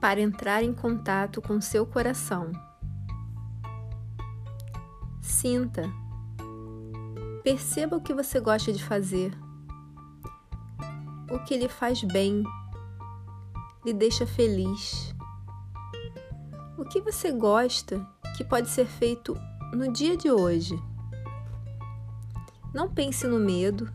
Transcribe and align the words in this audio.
para 0.00 0.20
entrar 0.20 0.62
em 0.62 0.72
contato 0.72 1.40
com 1.40 1.60
seu 1.60 1.86
coração. 1.86 2.52
Sinta. 5.20 5.82
Perceba 7.42 7.96
o 7.96 8.00
que 8.00 8.12
você 8.12 8.40
gosta 8.40 8.72
de 8.72 8.82
fazer, 8.82 9.32
o 11.30 11.38
que 11.40 11.56
lhe 11.56 11.68
faz 11.68 12.02
bem, 12.02 12.42
lhe 13.84 13.92
deixa 13.92 14.26
feliz. 14.26 15.14
O 16.76 16.84
que 16.84 17.00
você 17.00 17.30
gosta 17.30 18.04
que 18.36 18.44
pode 18.44 18.68
ser 18.68 18.86
feito 18.86 19.36
no 19.72 19.92
dia 19.92 20.16
de 20.16 20.30
hoje? 20.30 20.76
Não 22.74 22.92
pense 22.92 23.26
no 23.26 23.38
medo 23.38 23.88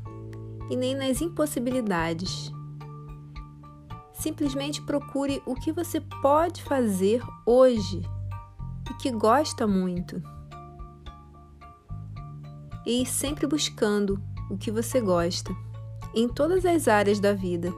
e 0.70 0.76
nem 0.76 0.96
nas 0.96 1.22
impossibilidades. 1.22 2.52
Simplesmente 4.22 4.84
procure 4.84 5.42
o 5.48 5.56
que 5.56 5.72
você 5.72 6.00
pode 6.00 6.62
fazer 6.62 7.24
hoje 7.44 8.04
e 8.88 8.94
que 9.02 9.10
gosta 9.10 9.66
muito. 9.66 10.22
E 12.86 13.02
ir 13.02 13.08
sempre 13.08 13.48
buscando 13.48 14.22
o 14.48 14.60
que 14.60 14.70
você 14.70 15.02
gosta 15.02 15.52
em 16.14 16.28
todas 16.28 16.68
as 16.68 16.88
áreas 16.88 17.20
da 17.20 17.34
vida. 17.34 17.74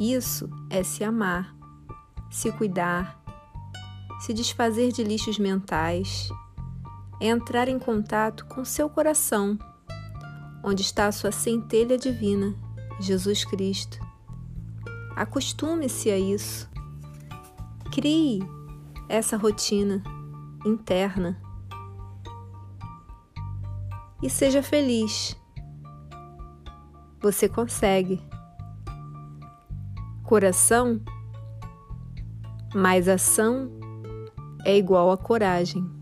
Isso 0.00 0.50
é 0.70 0.82
se 0.82 1.04
amar, 1.04 1.54
se 2.28 2.50
cuidar, 2.50 3.16
se 4.18 4.34
desfazer 4.34 4.90
de 4.90 5.04
lixos 5.04 5.38
mentais, 5.38 6.30
é 7.20 7.28
entrar 7.28 7.68
em 7.68 7.78
contato 7.78 8.44
com 8.46 8.64
seu 8.64 8.90
coração, 8.90 9.56
onde 10.64 10.82
está 10.82 11.06
a 11.06 11.12
sua 11.12 11.30
centelha 11.30 11.96
divina, 11.96 12.56
Jesus 12.98 13.44
Cristo. 13.44 14.07
Acostume-se 15.18 16.12
a 16.12 16.16
isso. 16.16 16.70
Crie 17.92 18.38
essa 19.08 19.36
rotina 19.36 20.00
interna 20.64 21.42
e 24.22 24.30
seja 24.30 24.62
feliz. 24.62 25.36
Você 27.20 27.48
consegue. 27.48 28.22
Coração 30.22 31.00
mais 32.72 33.08
ação 33.08 33.72
é 34.64 34.76
igual 34.76 35.10
a 35.10 35.16
coragem. 35.18 35.97